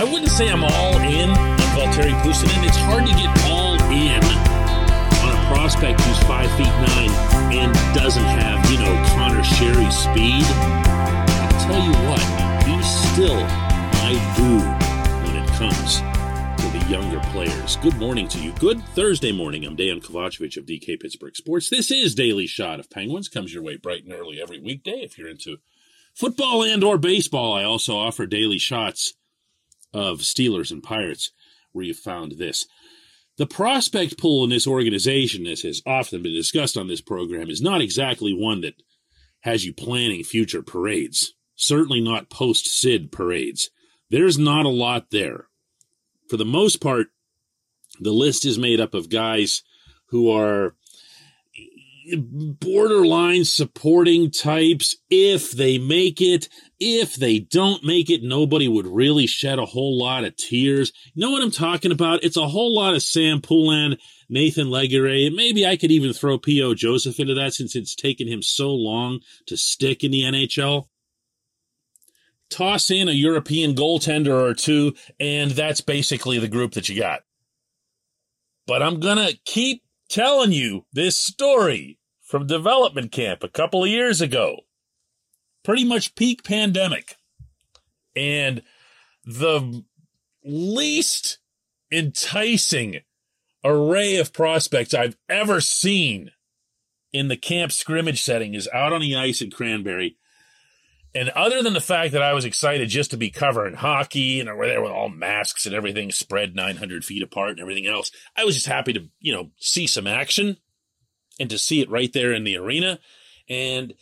[0.00, 2.66] I wouldn't say I'm all in on Valtteri Puustinen.
[2.66, 7.10] It's hard to get all in on a prospect who's five feet nine
[7.52, 10.46] and doesn't have, you know, Conor Sheary speed.
[10.48, 13.44] I'll tell you what, he's still
[14.00, 14.64] my boo
[15.26, 15.98] when it comes
[16.62, 17.76] to the younger players.
[17.76, 18.52] Good morning to you.
[18.52, 19.66] Good Thursday morning.
[19.66, 21.68] I'm Dan Kovacevic of DK Pittsburgh Sports.
[21.68, 23.28] This is Daily Shot of Penguins.
[23.28, 25.58] Comes your way bright and early every weekday if you're into
[26.14, 27.52] football and or baseball.
[27.52, 29.12] I also offer daily shots
[29.92, 31.32] of Steelers and Pirates
[31.72, 32.66] where you found this.
[33.36, 37.62] The prospect pool in this organization, as has often been discussed on this program, is
[37.62, 38.82] not exactly one that
[39.40, 41.32] has you planning future parades.
[41.54, 43.70] Certainly not post Sid parades.
[44.10, 45.46] There's not a lot there.
[46.28, 47.08] For the most part,
[47.98, 49.62] the list is made up of guys
[50.08, 50.74] who are
[52.16, 54.96] borderline supporting types.
[55.10, 59.98] If they make it, if they don't make it, nobody would really shed a whole
[59.98, 60.92] lot of tears.
[61.14, 62.24] You know what I'm talking about?
[62.24, 63.96] It's a whole lot of Sam Poulin,
[64.28, 65.34] Nathan Legare.
[65.34, 66.74] Maybe I could even throw P.O.
[66.74, 70.86] Joseph into that since it's taken him so long to stick in the NHL.
[72.50, 77.20] Toss in a European goaltender or two, and that's basically the group that you got.
[78.66, 81.99] But I'm going to keep telling you this story
[82.30, 84.60] from development camp a couple of years ago.
[85.64, 87.16] Pretty much peak pandemic.
[88.14, 88.62] And
[89.24, 89.84] the
[90.44, 91.38] least
[91.90, 93.00] enticing
[93.64, 96.30] array of prospects I've ever seen
[97.12, 100.16] in the camp scrimmage setting is out on the ice at Cranberry.
[101.12, 104.48] And other than the fact that I was excited just to be covering hockey and
[104.56, 108.44] we're there with all masks and everything spread 900 feet apart and everything else, I
[108.44, 110.58] was just happy to, you know, see some action
[111.40, 113.00] and to see it right there in the arena.
[113.48, 113.94] And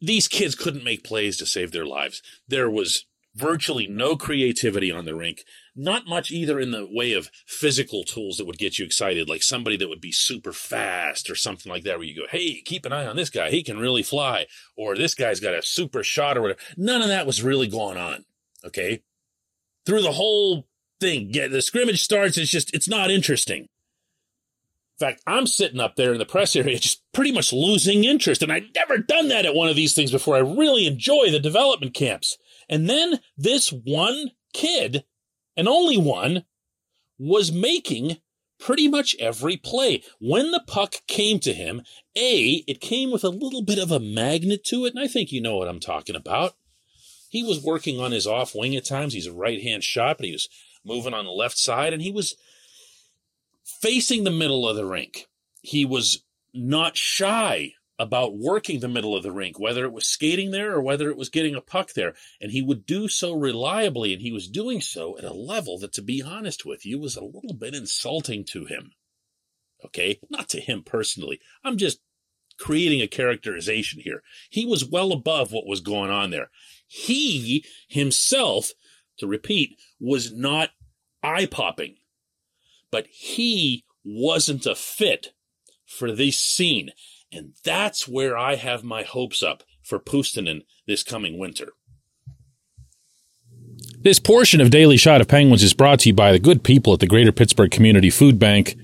[0.00, 2.20] these kids couldn't make plays to save their lives.
[2.48, 5.44] There was virtually no creativity on the rink,
[5.76, 9.42] not much either in the way of physical tools that would get you excited, like
[9.42, 12.84] somebody that would be super fast or something like that, where you go, Hey, keep
[12.84, 13.50] an eye on this guy.
[13.50, 14.46] He can really fly.
[14.76, 16.60] Or this guy's got a super shot or whatever.
[16.76, 18.24] None of that was really going on.
[18.64, 19.02] Okay.
[19.86, 20.66] Through the whole
[21.00, 22.36] thing, get the scrimmage starts.
[22.36, 23.68] It's just, it's not interesting.
[25.00, 28.42] Fact, I'm sitting up there in the press area just pretty much losing interest.
[28.42, 30.36] And I'd never done that at one of these things before.
[30.36, 32.36] I really enjoy the development camps.
[32.68, 35.04] And then this one kid,
[35.56, 36.44] and only one,
[37.18, 38.18] was making
[38.58, 40.02] pretty much every play.
[40.20, 41.80] When the puck came to him,
[42.14, 45.32] A, it came with a little bit of a magnet to it, and I think
[45.32, 46.56] you know what I'm talking about.
[47.30, 49.14] He was working on his off wing at times.
[49.14, 50.48] He's a right hand shot, but he was
[50.84, 52.36] moving on the left side, and he was
[53.80, 55.26] facing the middle of the rink.
[55.62, 60.52] He was not shy about working the middle of the rink, whether it was skating
[60.52, 62.14] there or whether it was getting a puck there.
[62.40, 65.92] And he would do so reliably, and he was doing so at a level that,
[65.92, 68.92] to be honest with you, was a little bit insulting to him.
[69.84, 70.18] Okay?
[70.30, 71.40] Not to him personally.
[71.62, 72.00] I'm just
[72.58, 74.22] creating a characterization here.
[74.48, 76.50] He was well above what was going on there.
[76.86, 78.70] He himself,
[79.18, 80.70] to repeat, was not
[81.22, 81.96] eye popping
[82.90, 85.32] but he wasn't a fit
[85.86, 86.90] for this scene.
[87.32, 91.72] And that's where I have my hopes up for Puustinen this coming winter.
[94.02, 96.94] This portion of Daily Shot of Penguins is brought to you by the good people
[96.94, 98.76] at the Greater Pittsburgh Community Food Bank,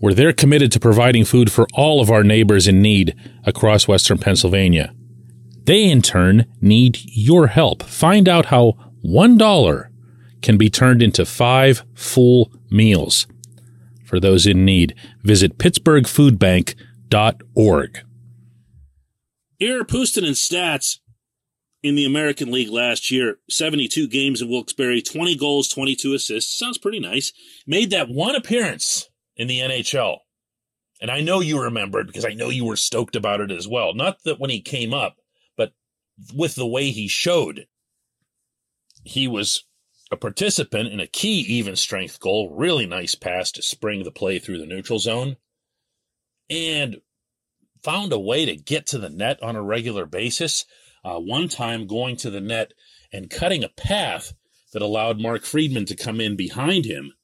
[0.00, 4.18] where they're committed to providing food for all of our neighbors in need across Western
[4.18, 4.92] Pennsylvania.
[5.64, 7.84] They, in turn, need your help.
[7.84, 8.72] Find out how
[9.04, 9.91] $1
[10.42, 13.26] can be turned into five full meals
[14.04, 14.94] for those in need.
[15.22, 18.00] Visit pittsburghfoodbank.org.
[19.60, 20.98] Eero Puustinen stats
[21.82, 26.58] in the American League last year 72 games in Wilkes-Barre, 20 goals, 22 assists.
[26.58, 27.32] Sounds pretty nice.
[27.66, 30.18] Made that one appearance in the NHL.
[31.00, 33.94] And I know you remembered because I know you were stoked about it as well.
[33.94, 35.16] Not that when he came up,
[35.56, 35.72] but
[36.34, 37.66] with the way he showed.
[39.04, 39.64] He was
[40.12, 42.54] a participant in a key even strength goal.
[42.54, 45.36] Really nice pass to spring the play through the neutral zone.
[46.50, 46.98] And
[47.82, 50.66] found a way to get to the net on a regular basis.
[51.02, 52.72] Uh, one time going to the net
[53.10, 54.34] and cutting a path
[54.72, 57.14] that allowed Mark Friedman to come in behind him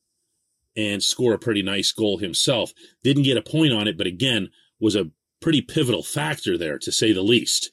[0.75, 2.73] and score a pretty nice goal himself.
[3.05, 4.49] Didn't get a point on it, but again,
[4.81, 5.11] was a
[5.41, 7.71] pretty pivotal factor there, to say the least.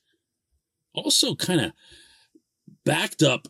[0.94, 1.72] Also, kind of
[2.84, 3.48] backed up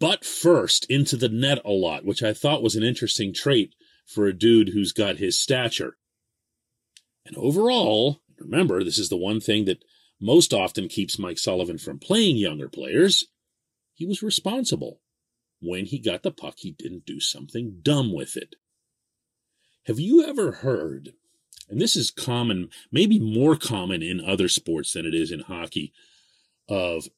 [0.00, 3.74] butt first into the net a lot, which I thought was an interesting trait
[4.06, 5.96] for a dude who's got his stature.
[7.26, 9.84] And overall, remember, this is the one thing that
[10.20, 13.26] most often keeps Mike Sullivan from playing younger players.
[13.94, 15.00] He was responsible.
[15.60, 18.56] when he got the puck, he didn't do something dumb with it.
[19.86, 21.14] Have you ever heard,
[21.68, 25.92] and this is common, maybe more common in other sports than it is in hockey,
[26.68, 27.08] of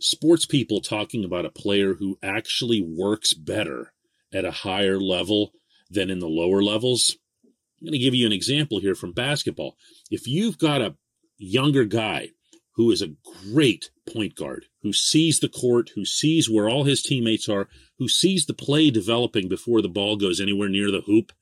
[0.00, 3.92] sports people talking about a player who actually works better
[4.32, 5.52] at a higher level
[5.90, 7.16] than in the lower levels?
[7.44, 9.76] I'm going to give you an example here from basketball.
[10.10, 10.96] If you've got a
[11.38, 12.30] younger guy
[12.72, 13.14] who is a
[13.52, 17.68] great point guard, who sees the court, who sees where all his teammates are,
[17.98, 21.32] who sees the play developing before the ball goes anywhere near the hoop,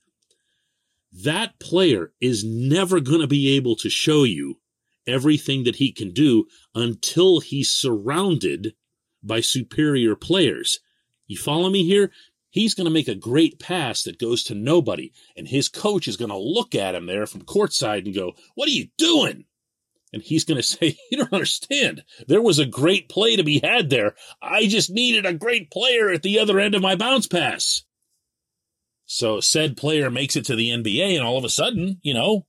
[1.11, 4.59] that player is never going to be able to show you
[5.09, 8.73] everything that he can do until he's surrounded
[9.21, 10.79] by superior players.
[11.27, 12.11] You follow me here?
[12.49, 16.17] He's going to make a great pass that goes to nobody, and his coach is
[16.17, 19.45] going to look at him there from courtside and go, What are you doing?
[20.11, 22.03] And he's going to say, You don't understand.
[22.27, 24.15] There was a great play to be had there.
[24.41, 27.83] I just needed a great player at the other end of my bounce pass.
[29.05, 32.47] So said player makes it to the NBA, and all of a sudden, you know,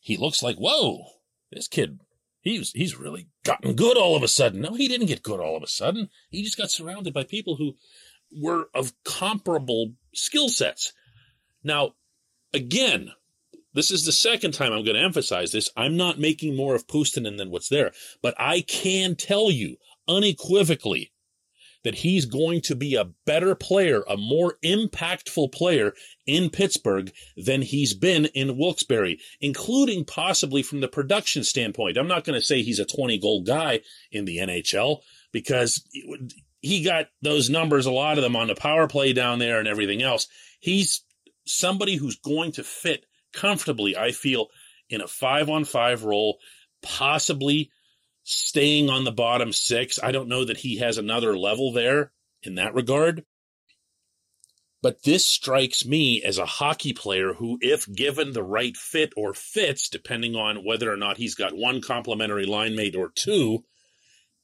[0.00, 1.06] he looks like, Whoa,
[1.50, 2.00] this kid,
[2.40, 4.60] he's, he's really gotten good all of a sudden.
[4.60, 6.08] No, he didn't get good all of a sudden.
[6.30, 7.76] He just got surrounded by people who
[8.32, 10.92] were of comparable skill sets.
[11.62, 11.94] Now,
[12.54, 13.12] again,
[13.72, 15.70] this is the second time I'm going to emphasize this.
[15.76, 17.92] I'm not making more of Puustinen than what's there,
[18.22, 19.76] but I can tell you
[20.08, 21.09] unequivocally
[21.84, 25.94] that he's going to be a better player, a more impactful player
[26.26, 31.96] in Pittsburgh than he's been in Wilkes-Barre, including possibly from the production standpoint.
[31.96, 33.80] I'm not going to say he's a 20 goal guy
[34.12, 35.00] in the NHL
[35.32, 35.82] because
[36.60, 39.68] he got those numbers, a lot of them on the power play down there and
[39.68, 40.26] everything else.
[40.60, 41.02] He's
[41.46, 44.48] somebody who's going to fit comfortably, I feel,
[44.88, 46.38] in a five on five role,
[46.82, 47.70] possibly
[48.30, 49.98] staying on the bottom six.
[50.02, 52.12] I don't know that he has another level there
[52.42, 53.24] in that regard.
[54.82, 59.34] But this strikes me as a hockey player who, if given the right fit or
[59.34, 63.64] fits, depending on whether or not he's got one complementary line mate or two,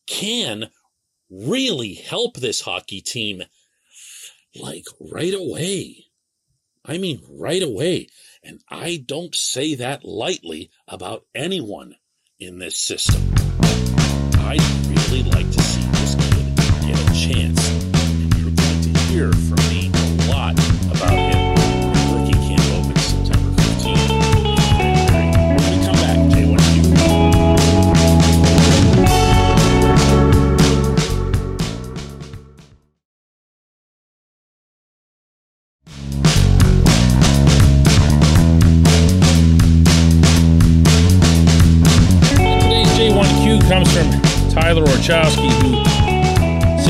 [0.07, 0.69] can
[1.31, 3.43] really help this hockey team
[4.61, 6.05] like right away.
[6.85, 8.09] I mean, right away.
[8.43, 11.97] And I don't say that lightly about anyone
[12.39, 13.36] in this system.
[14.47, 15.76] I'd really like to see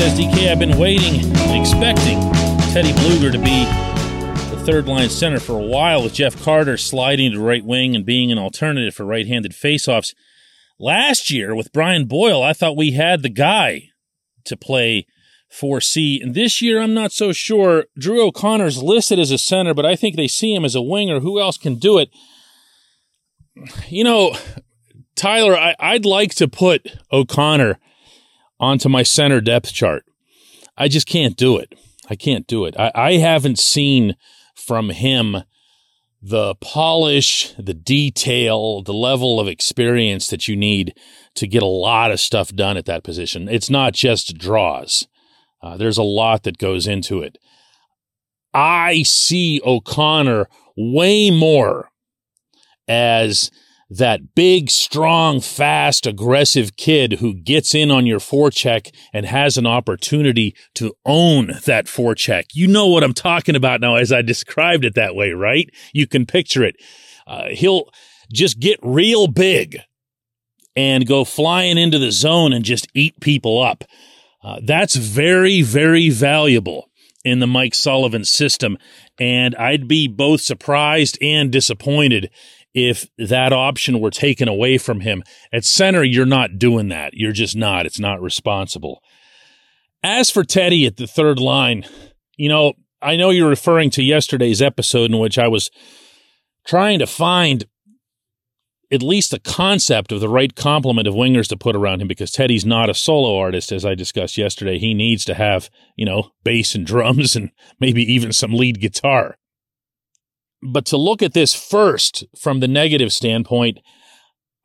[0.09, 2.19] says, DK, I've been waiting and expecting
[2.71, 3.65] Teddy Blueger to be
[4.55, 8.05] the third line center for a while, with Jeff Carter sliding to right wing and
[8.05, 10.13] being an alternative for right handed faceoffs.
[10.79, 13.89] Last year with Brian Boyle, I thought we had the guy
[14.45, 15.07] to play
[15.51, 16.21] 4C.
[16.21, 17.85] And this year, I'm not so sure.
[17.97, 21.19] Drew O'Connor's listed as a center, but I think they see him as a winger.
[21.19, 22.09] Who else can do it?
[23.89, 24.37] You know,
[25.15, 27.79] Tyler, I, would like to put O'Connor
[28.59, 30.03] onto my center depth chart.
[30.77, 31.73] I just can't do it.
[32.09, 32.75] I can't do it.
[32.77, 34.15] I, I haven't seen
[34.55, 35.37] from him
[36.21, 40.97] the polish, the detail, the level of experience that you need
[41.35, 43.47] to get a lot of stuff done at that position.
[43.47, 45.07] It's not just draws.
[45.61, 47.37] Uh, there's a lot that goes into it.
[48.53, 51.89] I see O'Connor way more
[52.87, 53.51] as
[53.89, 59.65] that big, strong, fast, aggressive kid who gets in on your forecheck and has an
[59.65, 62.45] opportunity to own that forecheck.
[62.53, 65.69] You know what I'm talking about now as I described it that way, right?
[65.93, 66.75] You can picture it.
[67.25, 67.89] Uh, he'll
[68.31, 69.79] just get real big
[70.75, 73.83] and go flying into the zone and just eat people up.
[74.43, 76.89] Uh, that's very, very valuable
[77.25, 78.77] in the Mike Sullivan system.
[79.19, 82.29] And I'd be both surprised and disappointed
[82.73, 85.23] if that option were taken away from him.
[85.51, 87.13] At center, you're not doing that.
[87.13, 87.85] You're just not.
[87.85, 89.01] It's not responsible.
[90.03, 91.85] As for Teddy at the third line,
[92.37, 95.69] you know, I know you're referring to yesterday's episode in which I was
[96.65, 97.65] trying to find
[98.91, 102.31] at least a concept of the right complement of wingers to put around him because
[102.31, 104.77] Teddy's not a solo artist, as I discussed yesterday.
[104.79, 109.37] He needs to have, you know, bass and drums and maybe even some lead guitar.
[110.67, 113.79] But to look at this first from the negative standpoint,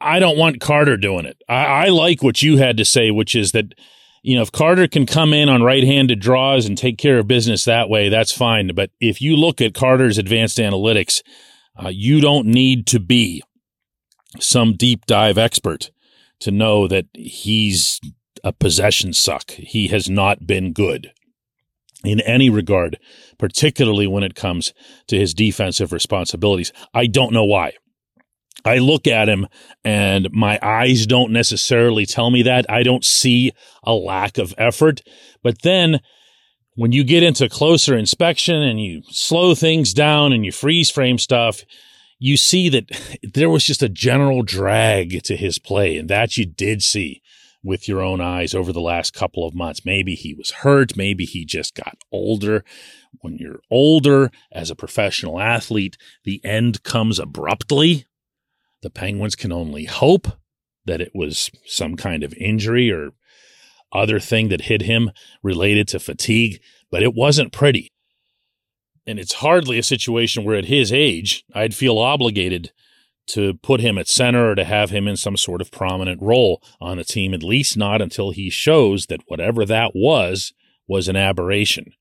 [0.01, 1.41] I don't want Carter doing it.
[1.49, 3.75] I, I like what you had to say, which is that
[4.23, 7.27] you know, if Carter can come in on right handed draws and take care of
[7.27, 8.71] business that way, that's fine.
[8.75, 11.23] But if you look at Carter's advanced analytics,
[11.83, 13.43] uh, you don't need to be
[14.39, 15.91] some deep dive expert
[16.41, 18.01] to know that he's
[18.45, 19.51] a possession suck.
[19.53, 21.13] He has not been good
[22.05, 22.99] in any regard,
[23.39, 24.73] particularly when it comes
[25.09, 26.73] to his defensive responsibilities.
[26.95, 27.73] I don't know why.
[28.65, 29.47] I look at him
[29.85, 32.67] and my eyes don't necessarily tell me that.
[32.71, 35.01] I don't see a lack of effort.
[35.43, 36.01] But then
[36.75, 41.19] when you get into closer inspection and you slow things down and you freeze frame
[41.19, 41.65] stuff,
[42.19, 42.91] you see that
[43.35, 45.97] there was just a general drag to his play.
[45.97, 47.22] And that you did see
[47.63, 49.85] with your own eyes over the last couple of months.
[49.85, 50.97] Maybe he was hurt.
[50.97, 52.65] Maybe he just got older.
[53.21, 58.07] When you're older as a professional athlete, the end comes abruptly
[58.83, 60.29] the Penguins can only hope
[60.85, 63.11] that it was some kind of injury or
[63.93, 65.11] other thing that hit him
[65.43, 67.93] related to fatigue, but it wasn't pretty.
[69.07, 72.73] And it's hardly a situation where at his age, I'd feel obligated
[73.29, 76.63] to put him at center or to have him in some sort of prominent role
[76.81, 80.53] on a team, at least not until he shows that whatever that was,
[80.89, 81.93] was an aberration.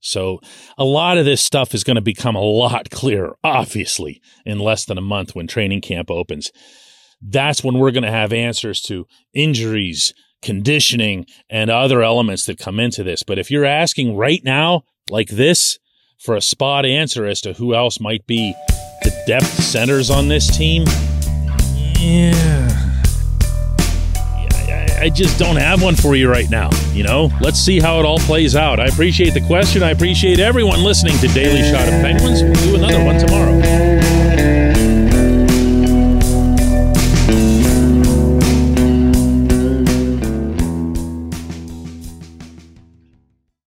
[0.00, 0.40] So
[0.76, 4.84] a lot of this stuff is going to become a lot clearer, obviously, in less
[4.84, 6.50] than a month when training camp opens.
[7.20, 12.78] That's when we're going to have answers to injuries, conditioning, and other elements that come
[12.78, 13.24] into this.
[13.24, 15.78] But if you're asking right now, like this,
[16.18, 18.54] for a spot answer as to who else might be
[19.02, 20.84] the depth centers on this team,
[21.98, 22.88] yeah.
[25.00, 26.70] I just don't have one for you right now.
[26.92, 28.80] You know, let's see how it all plays out.
[28.80, 29.82] I appreciate the question.
[29.82, 32.42] I appreciate everyone listening to Daily Shot of Penguins.
[32.42, 33.87] We'll do another one tomorrow.